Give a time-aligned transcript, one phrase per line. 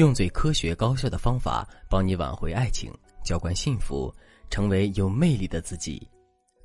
[0.00, 2.90] 用最科学高效的方法帮你挽回爱情，
[3.22, 4.10] 浇灌幸福，
[4.48, 6.08] 成为有魅力的自己。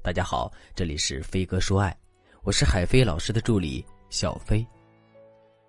[0.01, 1.93] 大家好，这里是飞哥说爱，
[2.43, 4.65] 我是海飞老师的助理小飞。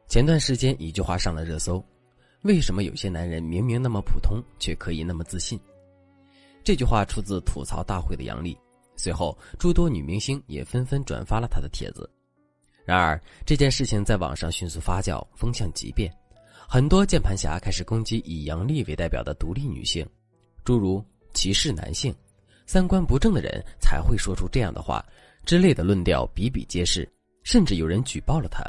[0.07, 1.85] 前段时间一句话上了热搜：
[2.43, 5.59] 为什么有些男人明明那么普通，却可以那么自信？
[6.63, 8.57] 这句话出自吐槽大会的杨笠，
[8.95, 12.09] 随后诸多女明星也纷纷转发了他的帖子。
[12.85, 16.17] 然而这件事情在网上迅速发酵，风向急变。
[16.69, 20.05] 很多键盘侠开始攻击以杨笠为代表的独立女性，
[20.65, 21.03] 诸如
[21.33, 22.13] 歧视男性、
[22.67, 25.05] 三观不正的人才会说出这样的话
[25.45, 27.09] 之类的论调比比皆是，
[27.45, 28.65] 甚至有人举报了他。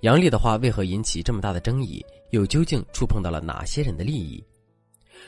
[0.00, 2.04] 杨笠的话为何引起这么大的争议？
[2.30, 4.42] 又究竟触碰到了哪些人的利益？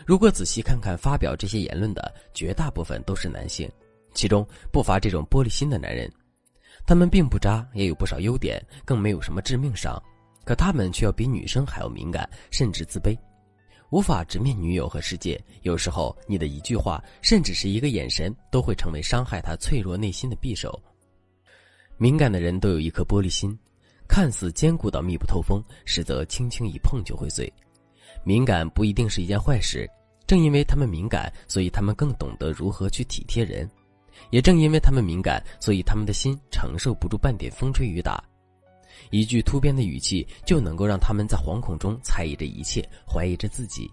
[0.06, 3.70] 如果仔细看看发表这些言论的绝大部分都是男性，
[4.14, 6.10] 其中不乏这种玻璃心的男人，
[6.86, 10.02] 他们并不渣，也有不少优点，更没有什么致命伤。
[10.48, 13.14] 可他们却要比女生还要敏感，甚至自卑，
[13.90, 15.38] 无法直面女友和世界。
[15.60, 20.82] 有时候，你的一句话，甚至是一个眼神，都会成为伤害他脆弱内心的匕首。
[21.98, 23.54] 敏感的人都有一颗玻璃心，
[24.08, 27.52] 看似坚固到密不透风，实则轻轻一碰就会碎。
[28.24, 29.86] 敏感不一定是一件坏事，
[30.26, 33.68] 正因为他们敏感，所以他们更懂得如何去体贴人；
[34.30, 38.24] 也正因为他们敏感，所以他们的心承受不住半点风吹雨打。
[39.10, 43.90] 一句突变的语气就能够让他们在惶恐中猜疑着一切，怀疑着自己。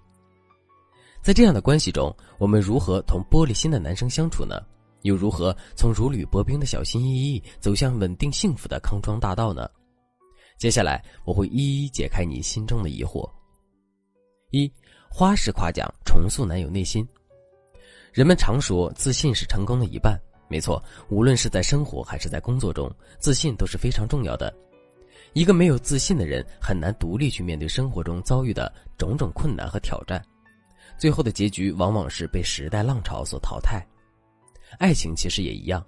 [1.22, 4.62] 在这样的关系中，我们如何同玻璃心的男生相处呢？
[5.02, 9.70] 又如何从如履薄冰的小心翼翼走向稳定幸福的康庄大道呢？
[10.58, 13.30] 接下来我会一一解开你心中的疑惑。
[14.52, 14.72] 一
[15.10, 17.08] 花式夸奖重塑男友内心。
[18.14, 24.52] 人们常说自信是成功的一半，没错，无论是在生活还是在工作中，自信都是非常重要的。
[25.36, 30.24] 一个没有自信的人很难独立去面对生活中遭遇的种种困难和挑战，
[30.98, 33.86] 最后的结局往往是被时代浪潮所淘汰。
[34.80, 35.86] 爱情其实也一样，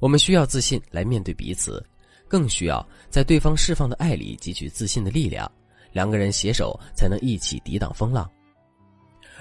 [0.00, 1.84] 我们需要自信来面对彼此，
[2.26, 5.50] 更需要在对方释放的爱里汲取自信的力量，
[5.92, 8.28] 两个人携手才能一起抵挡风浪。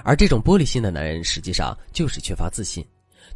[0.03, 2.85] 而这种玻璃心的男人实际上就是缺乏自信，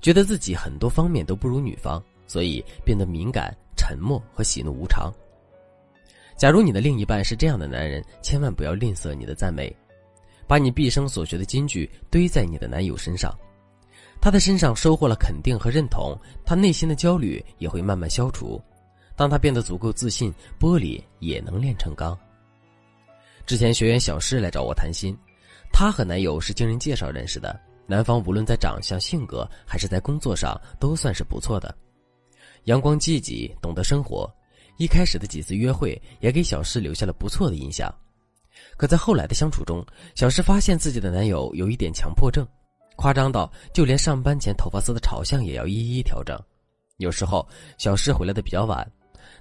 [0.02, 5.10] 觉得自己很多方面都不如女方，所以变得敏感、沉默和喜怒无常。
[6.36, 9.74] 假如你的另一半是这样的男人，千万不要吝啬你的赞美，
[10.48, 13.34] 把你毕生所学的金句堆在你的男友身上，
[14.20, 18.62] 他的身上收获了肯定和认同，他内心的焦虑也会慢慢消除。
[19.16, 22.18] 当他变得足够自信，玻璃也能炼成钢。
[23.46, 25.16] 之前学员小诗来找我谈心，
[25.72, 31.74] 她和男友是经人介绍认识的，男方无论在长相、性格还是在工作上都算是不错的，
[32.64, 34.30] 阳光积极，懂得生活。
[34.78, 37.94] 一开始的几次约会也给小诗留下了不错的印象，
[38.76, 39.86] 可在后来的相处中，
[40.16, 42.46] 小诗发现自己的男友有一点强迫症，
[42.96, 46.38] 夸张到就连上班前头发丝的朝向也要一一调整。
[46.98, 47.48] 有时候
[47.78, 48.90] 小诗回来的比较晚，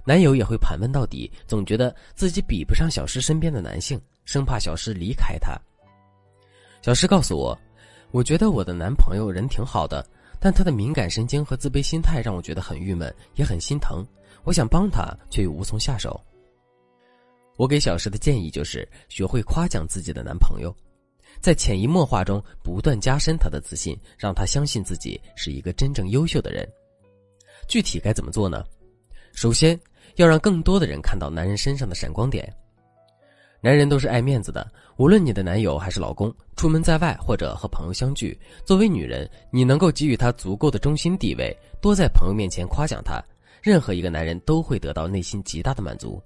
[0.05, 5.59] 男友也会盘问到底，总觉得自己比不上小诗身边的男性，生怕小诗离开他。
[6.81, 7.57] 小诗告诉我，
[8.11, 10.05] 我觉得我的男朋友人挺好的，
[10.39, 14.05] 但他的敏感神经和自卑心态让我觉得很郁闷，也很心疼。
[14.43, 16.19] 我想帮他，却又无从下手。
[17.57, 20.75] 我给小石的建议就是学会夸奖自己的男朋友，
[21.39, 26.67] 在潜移默化中不断加深他的自信，让他相信自己是一个真正优秀的人。
[27.67, 28.63] 具体该怎么做呢？
[29.33, 29.79] 首先
[30.15, 32.51] 要让更多的人看到男人身上的闪光点。
[33.61, 43.23] 男人都是爱面子的，无论你的男友还是老公，出门在外或者和朋友相聚，作为女人，你能够给予他足够的中心地位，多在朋友面前夸奖他。
[43.63, 46.21] 任何一个男人都会得到内心极大的满足，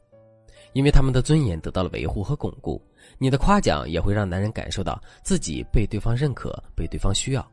[0.73, 2.83] 因为他们的尊严得到了维护和巩固。
[3.19, 7.51] 你的夸奖也会让男人感受到自己被对方认可、被对方需要。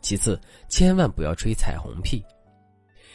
[0.00, 2.24] 其次，千万不要吹彩虹屁，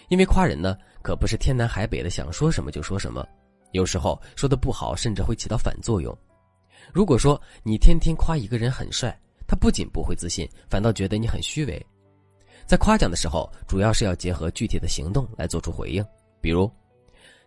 [0.10, 3.28] 因为夸人呢可不是天南海北的想说什么就说什么，
[3.72, 6.16] 有时候说的不好，甚至会起到反作用。
[6.94, 11.84] 如果说你天天夸一个人很帅，他不仅不会自信，反倒觉得你很虚伪。
[12.70, 16.06] 在夸奖的时候，主要是要结合具体的行动来做出回应。
[16.40, 16.72] 比如，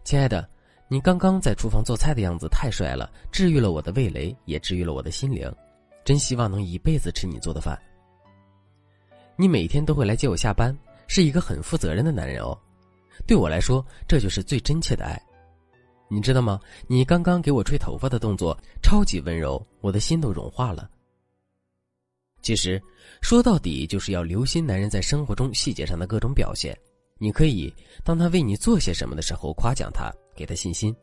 [0.02, 0.44] 亲爱的，
[0.88, 5.48] 你刚刚在厨房做菜的样子太帅了，治愈了我的味蕾，也治愈了我的心灵。
[6.04, 7.80] 真希望能一辈子吃你做的饭。
[9.36, 10.76] 你每天都会来接我下班，
[11.06, 12.58] 是一个很负责任的男人哦。
[13.24, 15.16] 对我来说，这就是最真切的爱。
[16.08, 16.58] 你知道吗？
[16.88, 20.90] 你刚刚给我吹头发的动作超级温柔，我的心都融化了。
[22.42, 22.82] 其实，
[23.20, 26.76] 说到底就是要留心男人在生活中细节上的各种表现。
[27.18, 27.72] 你可以
[28.04, 30.94] 当他为你做些什么的时候夸奖他，给他信心，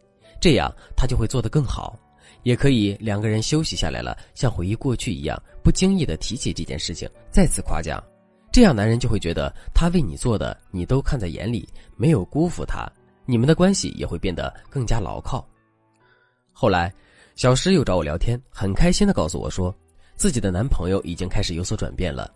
[0.42, 1.98] 这样他就会做得更好。
[2.44, 8.04] 也可以两个人休息下来了，像回忆过去一样，不经意的提起这件事情，再次夸奖。
[8.52, 12.86] 这样，男人就会觉得他为你做的，你都看在眼里，没有辜负他，
[13.26, 15.48] 你们的关系也会变得更加牢靠。
[16.52, 16.94] 后来，
[17.36, 19.74] 小石又找我聊天，很开心的告诉我说，
[20.20, 22.30] 自己的男朋友已经开始有所转变了。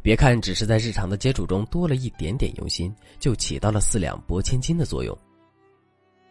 [0.00, 5.18] 别看只是在日常的接触中多了一点点用心，就起到了四两拨千斤的作用。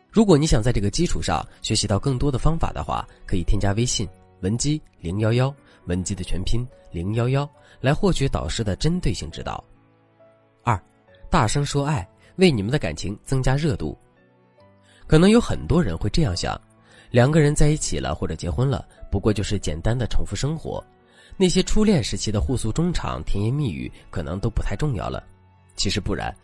[0.09, 4.07] 如果你想在这个基础上学习到更多的方法的话，可以添加微信
[4.39, 5.53] 文姬零幺幺，
[5.87, 7.47] 文姬的全拼零幺幺，
[7.81, 9.61] 来获取导师的针对性指导。
[10.63, 10.81] 二，
[11.29, 12.07] 大声说爱，
[12.37, 13.97] 为你们的感情增加热度。
[15.07, 16.59] 可能有很多人会这样想：
[17.09, 20.83] 两个人在一起了或者结婚了，不过就是简单的重复生活。
[21.37, 25.23] 那些初恋时期的互诉衷肠、甜言蜜语，可能都不太重要了。
[25.75, 26.35] 其实不然，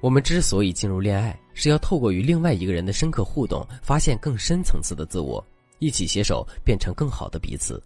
[0.00, 5.42] 我们之所以进入恋爱，是要透过与另外一个人的深刻互动，发现更深层次的自我，
[5.78, 7.82] 一起携手变成更好的彼此。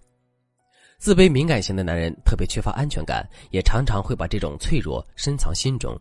[0.98, 5.96] 自卑敏感型的男人特别缺乏安全感，也常常会把这种脆弱深藏心中。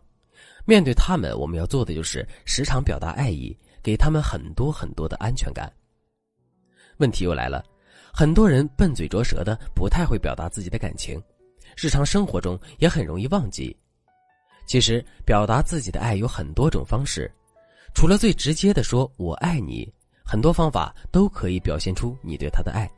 [0.64, 5.72] 面对他们，我们要做的就是时常表达爱意，给他们很多很多的安全感。
[6.98, 7.64] 问题又来了。
[8.12, 11.20] 很多人笨嘴拙舌的，不太会表达自己的感情，
[11.76, 13.76] 日常生活中也很容易忘记。
[14.66, 17.30] 其实，表达自己的爱有很多种方式，
[17.94, 19.90] 除了最直接的说“我爱你”，
[20.24, 22.90] 很多方法都可以表现出你对他的爱，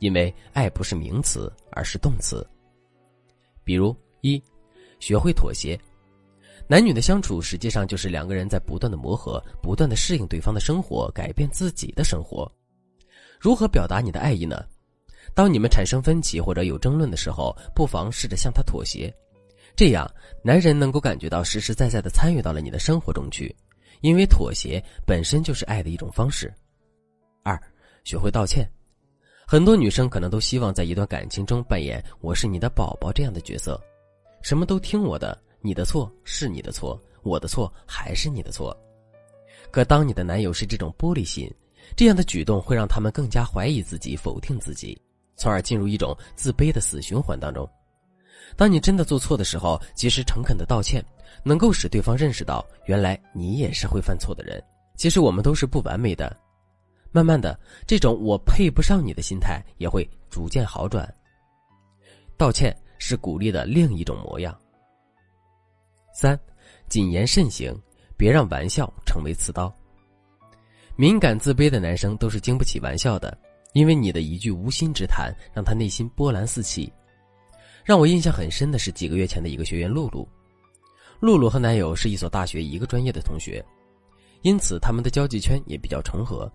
[0.00, 2.46] 因为爱不是名词，而是动词。
[3.62, 4.42] 比如一，
[4.98, 5.78] 学会妥协。
[6.66, 12.50] 男女的相处实际上就是两个人在不断的磨合，不断的适应对方的生活，改变自己的生活。
[13.40, 14.64] 如何表达你的爱意呢？
[15.34, 19.12] 当你们产生分歧或者有争论的时候，不妨试着向他妥协，
[19.74, 20.08] 这样
[20.42, 23.54] 男人能够感觉到实实在在的参与到了你的生活中去，
[24.00, 26.52] 因为妥协本身就是爱的一种方式。
[27.42, 27.60] 二，
[28.04, 28.70] 学会道歉。
[29.46, 33.80] 很多女生可能都希望在一段感情中扮演“我是你的宝宝”这样的角色，
[34.40, 38.74] 什么都听我的，你的错是你的错，我的错还是你的错。
[39.70, 41.52] 可当你的男友是这种玻璃心。
[41.96, 45.00] 这样的举动会让他们更加怀疑自己、否定自己，
[45.36, 47.68] 从而进入一种自卑的死循环当中。
[48.56, 51.04] 当你真的做错的时候，及时诚恳的道歉，
[51.42, 54.62] 能够使对方认识到，原来你也是会犯错的人。
[54.96, 56.36] 其实我们都是不完美的。
[57.10, 61.12] 慢慢的，这种我配不上你的心态也会逐渐好转。
[62.36, 64.56] 道歉是鼓励的另一种模样。
[66.12, 66.38] 三，
[66.88, 67.72] 谨言慎行，
[68.16, 69.72] 别让玩笑成为刺刀。
[70.96, 73.36] 敏感自卑的男生都是经不起玩笑的，
[73.72, 76.92] 因为你的一句无心之谈，让他内心波澜四起。
[77.84, 80.28] 让我印象很深的是几个月前的一个学员露露，
[81.18, 83.64] 露露和男友是一所大学一个专业的同学，
[84.42, 86.50] 因此他们的交际圈也比较重合。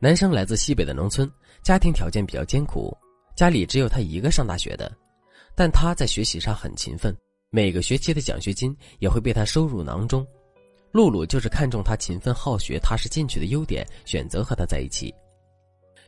[0.00, 1.30] 男生来自西北的农村，
[1.62, 2.92] 家庭条件比较艰苦，
[3.36, 4.90] 家里只有他一个上大学的，
[5.54, 7.16] 但他在学习上很勤奋，
[7.48, 10.26] 每个学期的奖学金也会被他收入囊中。
[10.92, 15.12] 露露就是看中他勤奋好学、踏实进取的优点，选择和他在一起。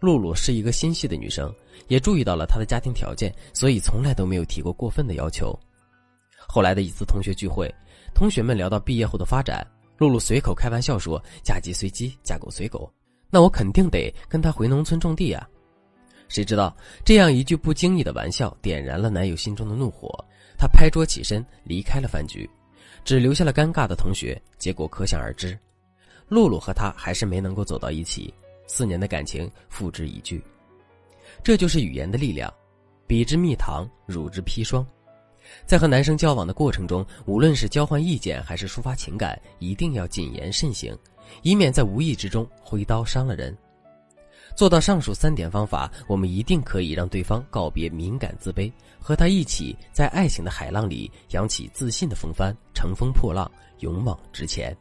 [0.01, 1.53] 露露是一个心细的女生，
[1.89, 5.59] 也注意到了他的家庭条件，所以从来都没有提过过分的要求。
[6.47, 7.73] 后来的一次同学聚会，
[8.15, 9.67] 同学们聊到毕业后的发展，
[9.97, 12.93] 露露随口开玩笑说：“嫁鸡随鸡，嫁狗随狗，
[13.31, 15.49] 那我肯定得跟他回农村种地啊。”
[16.29, 20.13] 谁知道这样一句不经意的玩笑，点燃了男友心中的怒火，
[20.59, 22.49] 他拍桌起身离开了饭局。
[23.05, 25.57] 只留下了尴尬的同学，结果可想而知。
[26.29, 28.33] 露露和他还是没能够走到一起，
[28.67, 30.43] 四年的感情付之一炬。
[31.43, 32.53] 这就是语言的力量，
[33.07, 34.85] 比之蜜糖，汝之砒霜。
[35.67, 40.97] 在和男生交往的过程中，无论是交换意见还是抒发情感，一定要谨言慎行，
[41.43, 43.55] 以免在无意之中挥刀伤了人。
[44.55, 48.71] 做到上述三点方法，我们一定可以让对方告别敏感自卑，
[49.01, 54.77] 和他一起在爱情的海浪里扬起自信的风帆，乘风破浪，勇往直前。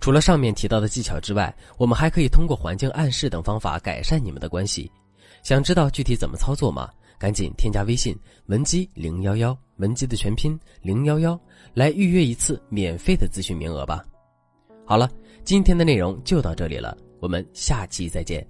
[0.00, 4.90] 除了上面提到的技巧之外，我们还可以通过环境暗示等方法改善你们的关系。
[5.42, 6.90] 想知道具体怎么操作吗？
[7.18, 11.40] 赶紧添加微信文姬零幺幺，文姬的全拼零幺幺，
[11.74, 14.04] 来预约一次免费的咨询名额吧。
[14.84, 15.10] 好了，
[15.42, 18.46] 今天的内容就到这里了，我们下期再见。